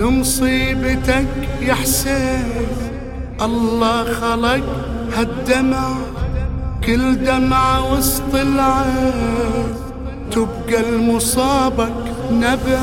لمصيبتك 0.00 1.26
يا 1.60 1.74
حسين 1.74 2.66
الله 3.42 4.04
خلق 4.04 4.64
هالدمع. 5.16 5.94
كل 6.86 7.24
دمعة 7.24 7.92
وسط 7.92 8.34
العين 8.34 9.74
تبقى 10.30 10.80
المصابك 10.88 11.92
نبع. 12.32 12.80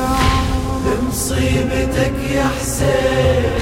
لمصيبتك 0.86 2.14
يا 2.30 2.46
حسين 2.60 3.52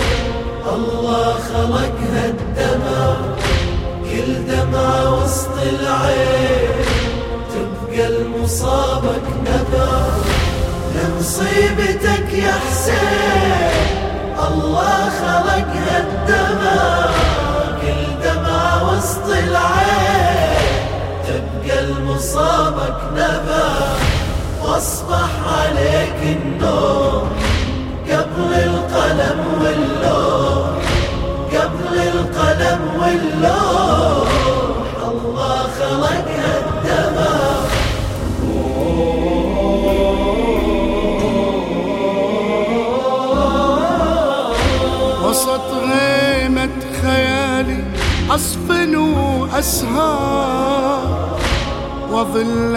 الله 0.74 1.32
خلق 1.32 1.96
هالدمع. 2.12 3.16
كل 4.10 4.30
دمعة 4.52 5.24
وسط 5.24 5.56
العين 5.62 6.84
تبقى 7.52 8.06
المصابك 8.09 9.26
نبع. 9.40 10.35
لمصيبتك 10.96 12.32
يا 12.32 12.52
حسين. 12.52 13.77
الله 14.48 15.09
خلق 15.20 15.70
هالدمع 15.88 17.06
كل 17.80 18.02
دمعة 18.24 18.74
وسط 18.88 19.28
العين. 19.28 20.56
تبقى 21.27 21.80
المصابك 21.80 22.98
نبع 23.12 23.68
واصبح 24.62 25.30
عليك 25.59 26.20
النوم. 26.37 27.29
قبل 28.10 28.51
القلم 28.54 29.40
واللوم 29.60 30.79
قبل 31.52 31.95
القلم 31.98 32.80
واللوم. 33.01 33.55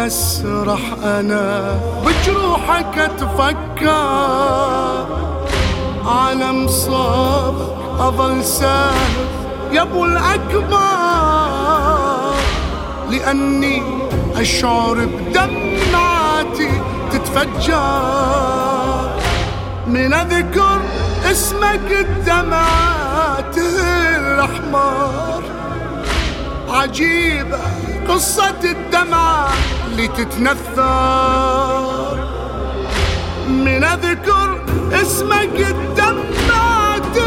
وظل 0.09 0.15
أسرح 0.15 0.81
أنا. 1.03 1.79
بجروحك 2.05 2.97
أتفكر. 2.97 3.89
على 6.05 6.51
مصابك 6.51 7.99
أظل 7.99 8.43
ساهر. 8.43 8.93
يا 9.71 9.81
أبو 9.81 10.05
الأكبر 10.05 10.79
لأني 13.09 13.83
أشعر 14.35 15.05
بدمعاتي 15.05 16.81
تتفجر. 17.11 17.99
من 19.87 20.13
أذكر 20.13 20.81
اسمك 21.31 21.91
الدمعات 21.91 23.57
الأحمر. 23.57 25.43
عجيبة 26.69 27.59
قصة 28.09 28.59
الدمعة. 28.63 29.49
اللي 29.99 30.07
تتنثر. 30.07 31.89
من 33.47 33.83
أذكر 33.83 34.61
اسمك 34.93 35.55
الدمعات 35.55 37.17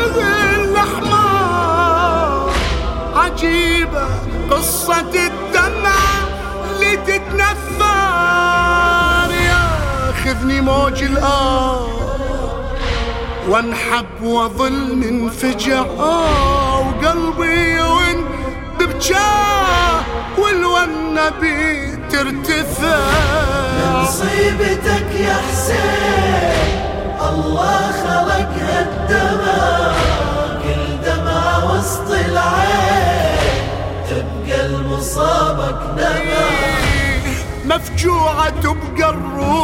الأحمر. 0.54 2.50
عجيبة 3.14 4.08
قصة 4.50 5.00
الدمعة 5.00 6.28
اللي 6.70 6.96
تتنثر. 6.96 7.82
ياخذني 9.34 10.60
موج 10.60 11.02
الآن 11.02 11.92
وانحب 13.48 14.22
وظل 14.22 14.96
منفجع 14.96 15.84
آه 15.98 16.80
وقلبي 16.80 17.74
يون 17.74 18.24
ببجاه 18.78 20.02
والونة 20.38 21.28
ترتفع 22.22 22.98
مصيبتك 24.02 25.10
يا 25.20 25.34
حسين 25.34 26.52
الله 27.28 27.92
خلق 27.92 28.50
هالدمع 28.62 29.92
كل 30.62 30.84
دمعة 31.06 31.72
وسط 31.74 32.10
العين 32.10 33.38
تبقى 34.10 34.66
المصابك 34.66 35.78
نبع 35.96 37.76
مفجوعة 37.76 38.48
تبقى 38.50 39.10
الروح. 39.10 39.61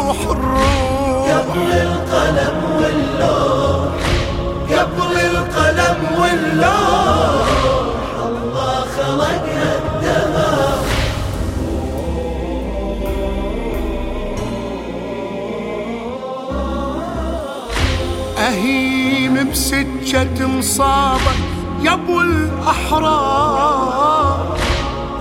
بسكة 19.42 20.46
مصابك 20.46 21.38
يا 21.82 21.92
أبو 21.92 22.20
الأحرار. 22.20 23.78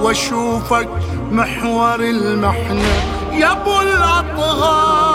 وأشوفك 0.01 0.89
محور 1.31 1.99
المحنة 1.99 3.03
يا 3.33 3.51
أبو 3.51 3.81
الأطهار. 3.81 5.07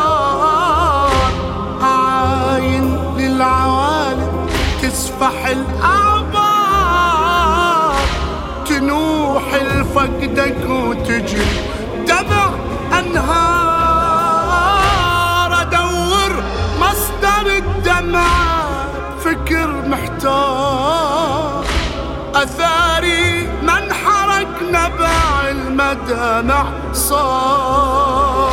عاين 1.82 2.98
للعوالم 3.18 4.46
تسفح 4.82 5.46
الأعبار 5.46 6.22
تنوح 8.66 9.54
الفقدك 9.54 10.70
وتجري 10.70 11.46
دمع 12.06 12.50
أنهار 12.98 13.51
المدامع 25.92 26.64
صار. 26.92 28.52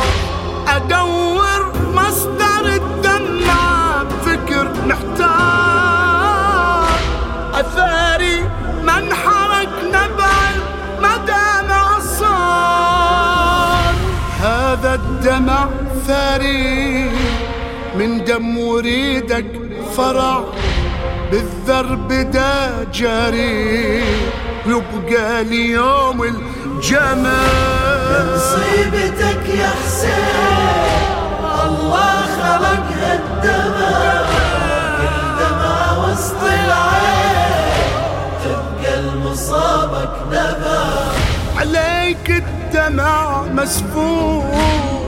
أدور 0.68 1.72
مصدر 1.94 2.64
الدمع 2.66 4.02
بفكر 4.02 4.68
محتار 4.86 5.30
أثاري 7.54 8.40
من 8.82 9.14
حرك 9.14 9.68
نبع 9.84 10.32
المدامع 10.54 11.98
صار 12.18 13.94
هذا 14.40 14.94
الدمع 14.94 15.68
ثري 16.06 17.10
من 17.94 18.24
دم 18.24 18.58
وريدك 18.58 19.46
فرع. 19.96 20.44
بالذرب 21.30 22.08
دا 22.08 22.84
جري 22.94 24.04
يبقى 24.66 25.40
اليوم 25.40 26.20
الجمال 26.80 28.34
مصيبتك 28.34 29.44
يا 29.48 29.68
حسين 29.68 30.94
الله 31.66 32.16
خلق 32.40 32.86
هالدمع 33.02 34.00
كل 34.98 35.20
دمعة 35.40 35.88
وسط 36.04 36.42
العين 36.42 37.84
تبقى 38.44 38.98
المصابك 39.00 40.12
نبع 40.32 40.88
عليك 41.56 42.30
الدمع 42.30 43.42
مسفوح. 43.42 44.44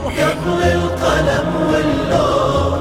قبل 0.05 0.61
القلم 0.63 1.49
واللوح 1.69 2.79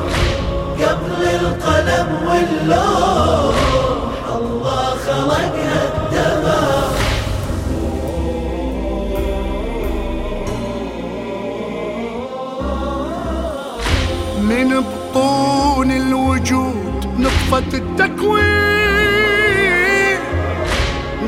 قبل 0.83 1.21
القلم 1.41 2.09
واللوح. 2.29 3.52
التكوين. 17.75 18.53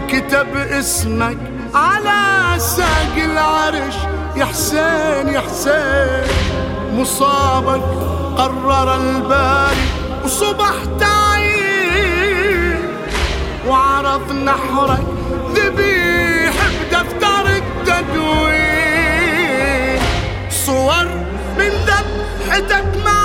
كتب 0.08 0.56
اسمك 0.56 1.38
على 1.74 2.58
ساق 2.58 3.16
العرش. 3.16 3.94
يا 4.36 4.44
حسين 4.44 5.28
يا 5.34 5.40
حسين 5.40 6.24
مصابك 6.92 7.82
قرر 8.38 8.94
الباري. 8.96 9.86
وصبح 10.24 10.74
تعيين. 11.00 12.78
وعرض 13.68 14.32
نحرك 14.32 15.06
ذبيح 15.54 16.54
بدفتر 16.80 17.46
التدوين. 17.46 18.64
صور 20.50 21.06
من 21.58 21.70
ذبحتك 21.88 22.84
معروضة 23.04 23.23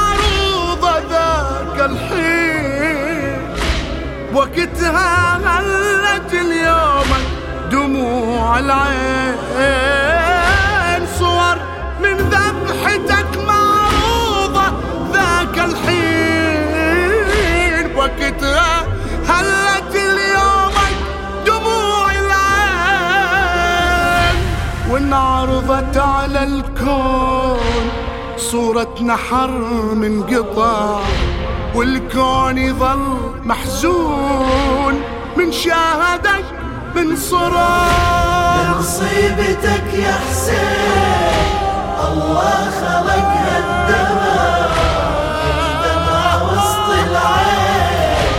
وقتها 4.50 5.38
غلت 5.38 6.34
اليوم 6.34 7.10
دموع 7.72 8.60
العين. 8.60 9.38
صور 11.20 11.58
من 12.02 12.18
ذبحتك 12.18 13.38
معروضة 13.48 14.68
ذاك 15.14 15.60
الحين. 15.70 17.16
وقتها 17.96 18.88
هلت 19.28 19.96
اليوم 19.96 20.76
دموع 21.46 22.12
العين. 22.12 23.30
وانعرضت 24.90 25.98
على 25.98 26.44
الكون 26.44 27.92
صورة 28.38 28.96
نحر 29.02 29.52
من 29.96 30.24
قطع 30.24 31.00
والكون 31.76 32.58
يظل 32.58 33.19
محزون 33.50 35.02
من 35.38 35.52
شاهدك 35.52 36.46
من 36.96 37.16
صراع 37.16 38.78
مصيبتك 38.80 39.94
يا 39.94 40.12
حسين 40.30 41.50
الله 42.08 42.70
خلق 42.82 43.30
هالدمع 43.46 44.66
الدمع 45.66 46.44
وسط 46.44 46.90
العين 47.10 48.32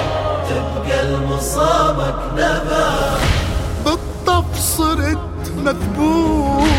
تبقى 0.49 1.03
المصابك 1.03 2.15
نبع 2.37 2.91
بالطف 3.85 4.59
صرت 4.61 5.53
مثبوت 5.57 6.71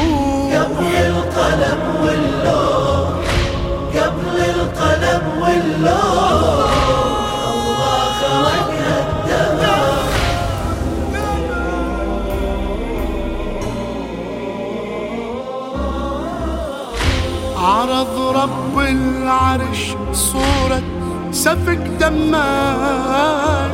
قبل 0.54 0.96
القلم 0.96 1.80
واللوم 2.04 2.61
العرش 18.92 19.96
صورة 20.14 20.82
سفك 21.32 21.78
دمك 22.00 23.72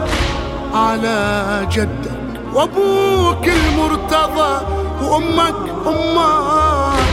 على 0.73 1.67
جدك 1.71 2.41
وأبوك 2.53 3.47
المرتضى 3.47 4.65
وأمك 5.01 5.55
أمك 5.87 7.07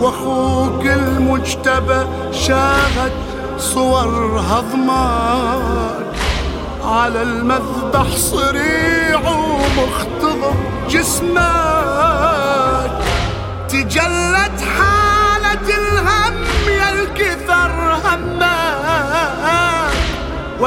وأخوك 0.00 0.86
المجتبى 0.86 2.06
شاهد 2.32 3.12
صور 3.58 4.40
هضمك. 4.40 6.04
على 6.84 7.22
المذبح 7.22 8.16
صريع 8.16 9.18
ومختضب 9.28 10.54
جسمك 10.90 11.63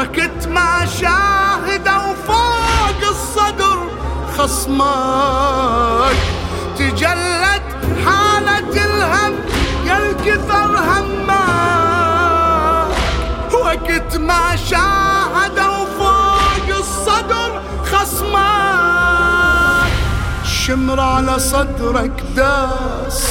وكنت 0.07 0.47
ما 0.47 0.85
شاهدوا 0.85 2.13
فوق 2.27 3.09
الصدر 3.09 3.77
خصمك. 4.37 6.17
تجلت 6.77 7.67
حالة 8.05 8.85
الهم 8.85 9.33
يا 9.85 9.97
الكثر 9.97 10.77
همك 10.77 11.27
وقت 13.53 14.17
ما 14.17 14.55
شاهدوا 14.55 15.85
فوق 15.99 16.67
الصدر 16.79 17.61
خصمك. 17.91 18.37
الشمر 20.43 20.99
على 20.99 21.39
صدرك 21.39 22.23
داس 22.35 23.27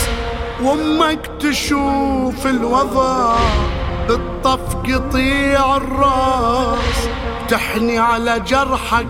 وأمك 0.63 1.31
تشوف 1.41 2.47
الوضع. 2.47 3.37
بالطف 4.09 4.75
قطيع 4.77 5.77
الراس 5.77 7.09
تحني 7.49 7.99
على 7.99 8.41
جرحك 8.41 9.07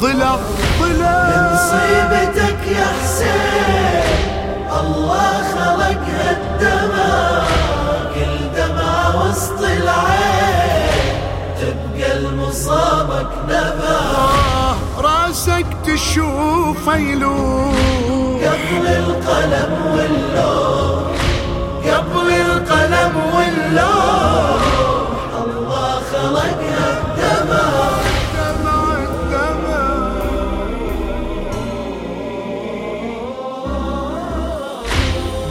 ضلع 0.00 0.36
ضلع 0.80 1.50
مصيبتك 1.52 2.58
يا 2.66 2.86
حسين 3.02 4.26
الله 4.80 5.42
خلق 5.54 6.02
هالدمع 6.18 7.42
كل 8.14 8.56
دمعة 8.56 9.28
وسط 9.28 9.60
العين 9.60 11.16
تبقى 11.60 12.18
المصابك 12.18 13.28
نبع 13.48 13.96
آه، 14.18 14.76
راسك 14.98 15.66
تشوف 15.84 16.86
يلوح 16.94 17.76
قبل 18.42 18.86
القلم 18.86 19.72
واللوم 19.92 20.65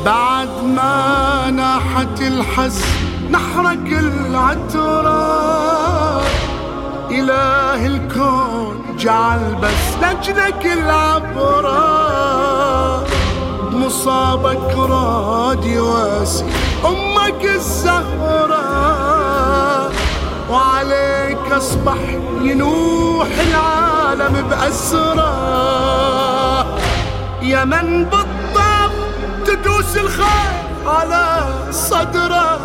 بعد 0.05 0.63
ما 0.63 1.49
ناحت 1.49 2.21
الحزن 2.21 2.85
نحرق 3.31 3.87
العترة. 3.99 5.25
إله 7.11 7.85
الكون 7.85 8.95
جعل 8.99 9.55
بس 9.61 9.97
لجلك 10.01 10.65
العبرة. 10.65 11.85
مصابك 13.71 14.77
راد 14.77 15.65
يواسي 15.65 16.45
أمك 16.85 17.45
الزهرة. 17.45 18.65
وعليك 20.49 21.51
أصبح 21.51 21.97
ينوح 22.41 23.27
العالم 23.49 24.47
بأسرة. 24.49 25.35
يا 27.41 27.65
من 27.65 28.03
بالطف 28.03 28.24
تدوس 29.65 29.97
الخير 29.97 30.53
على 30.85 31.47
صدره. 31.71 32.59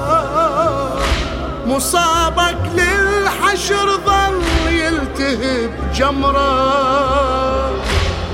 مصابك 1.66 2.58
للحشر 2.74 3.88
ظل 4.06 4.42
يلتهب 4.68 5.70
جمره. 5.94 7.70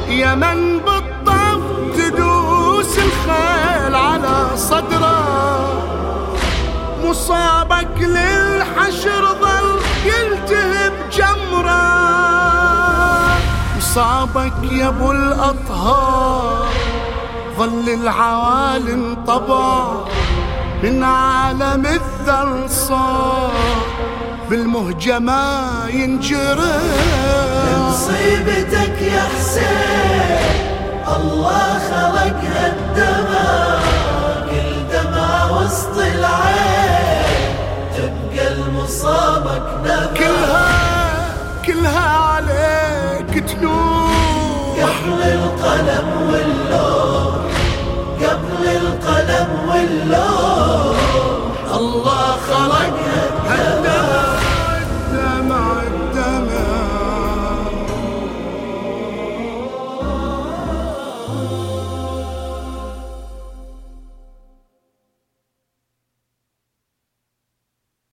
يا 0.08 0.34
من 0.34 0.78
بالطف 0.78 1.62
تدوس 1.96 2.98
الخيل 2.98 3.94
على 3.94 4.56
صدره. 4.56 5.68
مصابك 7.04 7.98
للحشر 8.00 9.26
ظل 9.42 9.80
يلتهب 10.04 10.92
جمره. 11.12 11.86
مصابك 13.78 14.72
يا 14.72 14.88
أبو 14.88 15.12
الأطهار. 15.12 16.66
ظل 17.58 17.88
العوالم 17.88 19.16
طبع 19.26 20.04
من 20.82 21.04
عالم 21.04 21.86
الذر 21.86 22.66
صار 22.68 23.52
بالمهجة 24.50 25.18
ما 25.18 25.86
ينجرح. 25.88 26.82
مصيبتك 27.88 29.02
يا 29.02 29.22
حسين. 29.22 30.45